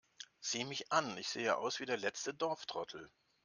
Sieh 0.39 0.63
mich 0.65 0.91
an, 0.91 1.15
ich 1.19 1.29
sehe 1.29 1.55
aus 1.57 1.79
wie 1.79 1.85
der 1.85 1.97
letzte 1.97 2.33
Dorftrottel! 2.33 3.11